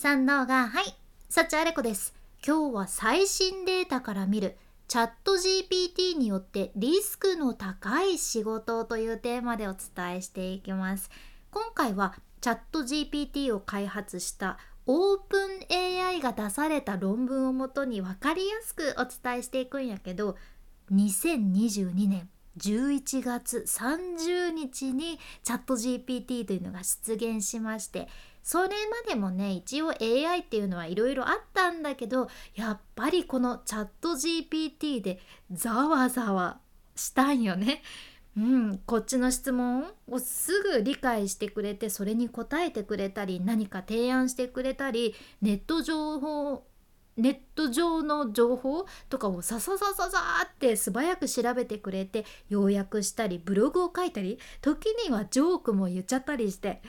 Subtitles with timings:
[0.00, 0.94] 三能がはい
[1.28, 2.14] 幸あれ子です。
[2.46, 11.10] 今日は最新データから見るチャット GPT によってリスクの高い仕事というテーマでお伝えしていきます。
[11.50, 20.36] 今回はチャット GPT を開発したオープン AI が出された論文をもとに分かりやすくお伝えしていくんやけど
[20.92, 22.28] 2022年
[22.58, 28.08] 11月30日にチャット GPT というのが出現しまして
[28.48, 28.72] それま
[29.06, 35.20] でもね一応 AI っていうのはいろいろあったんだけどやっぱりこのチャット GPT で
[35.52, 36.58] ざわざわ
[36.96, 37.82] したんよね。
[38.38, 46.64] うん、こっちの質問をすぐ理解してくれてそれに答えてくれたり何か提案してくれたりネット情報
[47.18, 56.80] ネット上の情報とかをさささささって素早く調べてくれて要約したりブログを書いたり時にはジョークも言っちゃったりして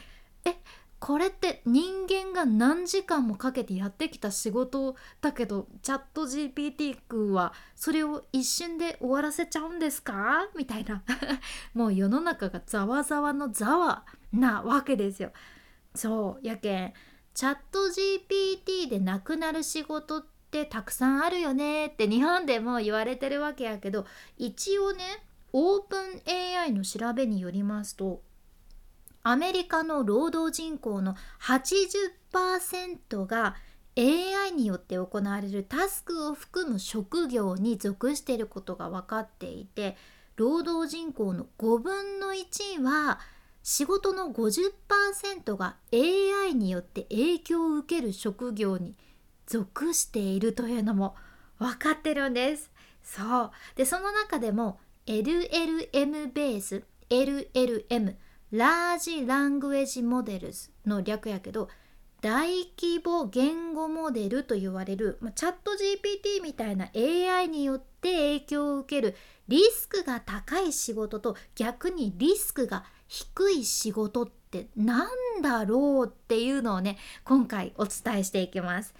[0.45, 0.55] え
[0.99, 10.47] これって人間が何時間もかけてやってきた仕事だけどチャット GPT 君はそれを一瞬で終わらせちゃうんですか？
[10.57, 11.01] みたいな
[11.73, 15.31] もう世の中がざわざわのざわなわけですよ。
[15.95, 16.93] そうやけん
[17.33, 24.05] チャット GPT でなくなる仕事ってたくさんあるよねって日本でも言われてるわけやけど
[24.37, 25.03] 一応ね
[25.53, 28.21] オープン AI の調べによりますと
[29.23, 33.55] アメリカの労働人口の80%が
[33.97, 39.97] AI によって行われるタスクを含む職業に属していることが分かっていて
[40.37, 43.19] 労働人口の5分の1は
[43.61, 48.95] 仕事の50%が AI によって影響を受ける職業に
[49.47, 51.15] 属しているというのも
[51.57, 52.71] 分かってるんです。
[53.03, 58.15] そうでその中でも LLM ベース LLM
[58.51, 61.69] ラージ・ラングエージ・モデルズの略やけど
[62.21, 69.15] 大規模言語モデルと言われる、まあ、チャット GPT みたいな AI によって影響を受ける
[69.47, 75.07] リスクが高い仕事と逆にリスクが低い仕事って何
[75.41, 78.93] だろうっていうのをね今回お伝えしていきます。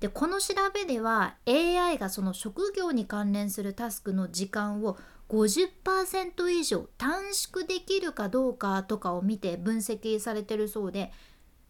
[0.00, 11.12] でこの調べでは AI がその職業に関連するタスクの時間を50%以上短縮できるかどうかとかを見て分析されてるそうで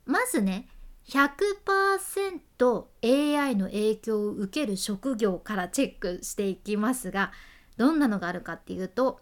[0.04, 0.68] まずね
[1.08, 7.32] 100%AI の影響を受ける職業からチェックしていきますが
[7.76, 9.20] どんなのがあるかっていうと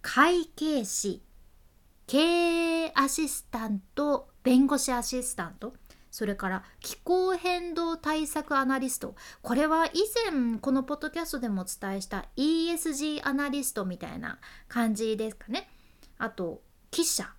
[0.00, 1.22] 会計士
[2.06, 5.74] 経営アシスタント弁護士アシスタント
[6.12, 9.16] それから気候変動対策アナリスト。
[9.40, 9.92] これは以
[10.30, 15.70] 前このポッドキャストでもお伝えした ESG アナリストみたいな感じですかね。
[16.18, 17.32] あと記者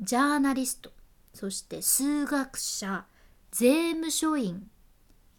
[0.00, 0.92] ジャーナリスト。
[1.34, 3.06] そして数学者
[3.50, 4.70] 税務署員。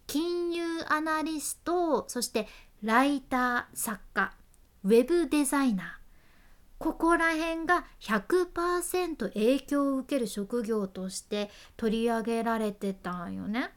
[0.05, 2.03] 金融アナリスト。
[2.09, 2.50] そして
[2.83, 4.33] ライター作家。
[4.83, 6.03] ウェブデザイナー。
[6.83, 13.69] ここら辺が100%影響を受ける職業として取り上げられてたんよね。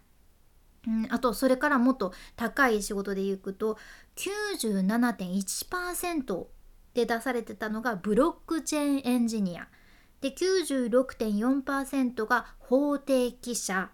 [0.89, 3.79] うん、あとそれからもっと高い仕事でいくと
[4.17, 6.47] 97.1%
[6.95, 9.69] で出されてたのがブロックチェーンエンジニア。
[10.21, 13.93] で96.4%が法定記者。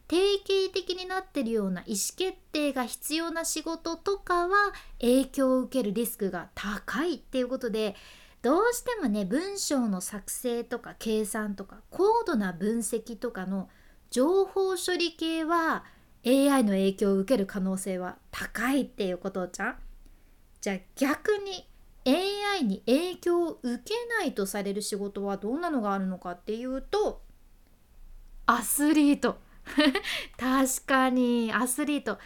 [0.06, 7.96] 定型的になってるような意思決定が必要な仕事とかは影響を受けるリスクが高いっていうことで
[8.42, 13.70] どうしてもね文章の作成とか計算とか高度な分析とかの
[14.10, 15.86] 情報処理系は
[16.26, 19.76] AI の影響を受ける可能性は高いっていうことじゃん。
[20.60, 21.68] じゃあ逆に
[22.04, 27.22] AI に影響を受けないとされる仕事はどんなのがあるのかっていうと
[28.46, 29.38] アスリート。
[30.38, 32.18] 確かにアスリート。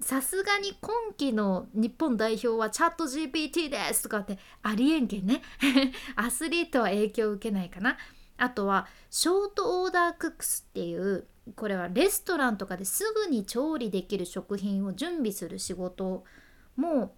[0.00, 5.42] さすがに今季の日本代表はチャット GPT ですとかってありえんけんね。
[6.16, 7.96] アスリートは影響を受けないかな。
[8.38, 16.24] あとはショートオーダークックスっていうこれはレストランとかですぐに調理できる食品を準備する仕事
[16.76, 17.14] も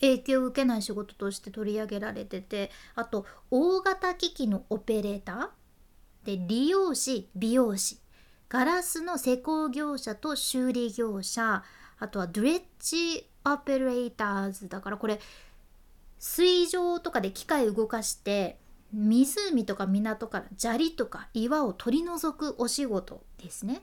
[0.00, 7.98] 影響を受けない仕事として取り上げられててあと大型機器のオペレーターで理容師美容師
[8.48, 11.64] ガラスの施工業者と修理業者
[11.98, 15.20] あとはドレッジオペレーターズだからこれ
[16.18, 18.58] 水上とかで機械動かして
[18.92, 23.82] 湖とか港から砂利とか岩を取り除くお仕事ですね。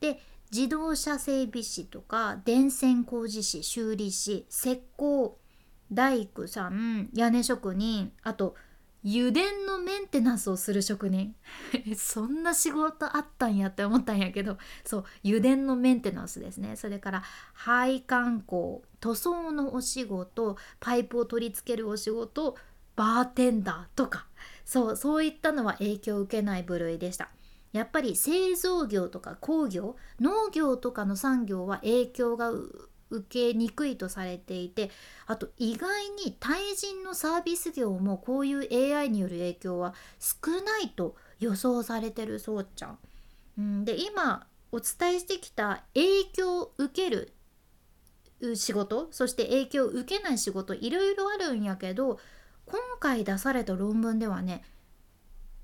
[0.00, 0.20] で
[0.52, 5.34] 自動車整備士とか電線工事士修理士石膏
[5.92, 8.56] 大工さん屋根職人あと
[9.04, 11.34] 油田のメンテナンスをする職人。
[11.96, 14.58] そんな仕事あったんやって思ったんやけど。
[14.84, 16.76] そう油田のメンテナンスですね。
[16.76, 17.22] それから
[17.54, 22.56] 配管工塗装のお仕事パイプを取り付けるお仕事
[23.00, 24.26] バーテンダーとか
[24.66, 27.30] そうそういったのは影響を受けない部類でした
[27.72, 34.90] やっぱり製造業とか工業農業とかの産業は影響が受けにくいとされていて
[35.26, 42.98] あと意外に対人のサービス業もこういう AI による影響は少ないと予想されてるそうちゃん。
[43.56, 47.32] うん、で今お伝えしてきた影響を受ける
[48.54, 52.18] 仕事そして影響を受けない仕事いろいろあるんやけど
[52.70, 54.62] 今回出された論文ではね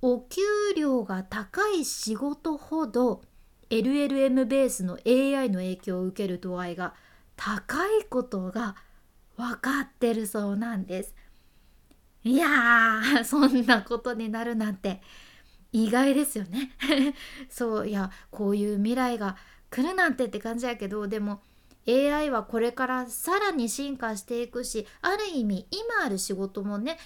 [0.03, 0.41] お給
[0.77, 3.23] 料が高い仕事ほど
[3.71, 6.95] LLM ベースの AI の影響を受ける度合いが
[7.37, 8.77] 高いことが
[9.37, 11.15] 分かってるそうなんです。
[12.25, 15.01] いやー そんなことになるなんて
[15.73, 16.73] 意外ですよね。
[17.49, 19.37] そういやこういう未来が
[19.71, 21.43] 来るなんてって感じやけどでも
[21.89, 26.99] AI はこれからさらに進化していくしある意味今ある仕事もね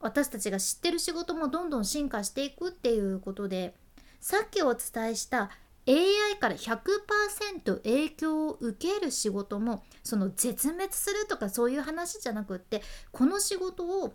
[0.00, 3.74] 私たちが知ってる仕事もどんどん進化していくっていうことで
[4.20, 5.50] さっきお伝えした
[5.88, 14.12] AI から100%影響を受ける仕事もその絶滅するとかそういう話じゃなくってこの仕事を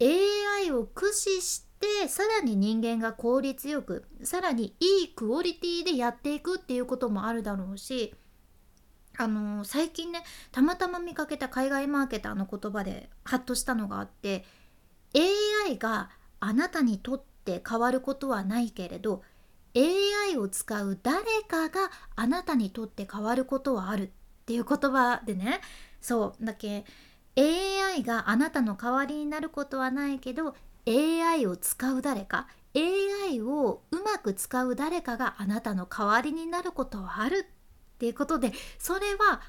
[0.00, 8.14] AI を駆使してさらに人間が効率よくさらにいいクオリティでやっていくっていうこともあるだろうし
[9.18, 10.22] あの最近ね
[10.52, 14.44] たまたま見かけた海外マーケターの言葉でハッとしたのがあって
[15.14, 16.10] AI が
[16.40, 19.22] あなたにとって変わることはないけれど
[19.74, 24.08] AI を使う誰かがあなたにとって変わることはあるっ
[24.46, 25.60] ていう言葉でね。
[26.00, 26.84] そうだけ
[27.36, 30.54] AI があなたの代わりになることはないけど
[30.86, 37.46] AI を使う誰か AI をうまく使う誰かがあなたの代わりになることはある
[37.96, 39.40] っていうことでそれは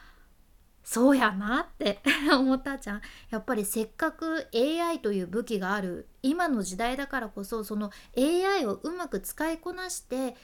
[0.84, 2.00] そうやなって
[2.32, 10.38] 思ったじゃんやっぱりせっかく AI という武器がある今の時代だからこそその AI をうまく使いこなして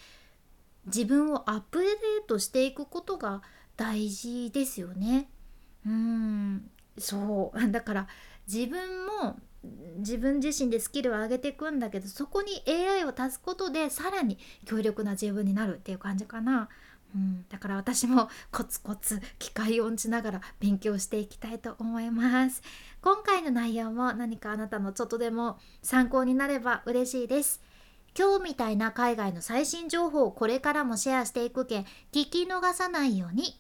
[0.85, 1.91] 自分をアップデー
[2.27, 3.41] トしていくことが
[3.77, 5.29] 大事ですよね。
[5.85, 8.07] うんそう だから
[8.45, 9.39] 自分も
[9.97, 16.67] 自分自身でスキルを上げていくんだけどそこに AI を足すことでさらに強力な自分になるっていう感じかな。
[17.15, 22.62] うん、だから私も コツコツ機械音痴ながら勉強していきたいと思います。
[23.01, 27.62] 今回の内容も何かあなたのちょっとでも参考になれば嬉しいです。
[28.18, 33.59] 今日みたいな海外の最新情報をこれからもシェアしていくけ聞き逃さないように。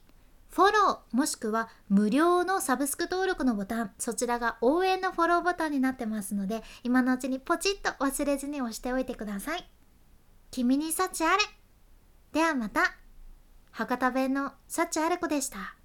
[0.49, 9.67] フォローもしくは無料のサブスク登録のボタンそちらが応援のフォローボタンになってますので今のうちにポチッと忘れずに押しておいてください。
[10.51, 11.43] 君に幸あれ。
[12.31, 13.02] ではまた。
[13.73, 15.75] 博多弁の幸あれ子でした。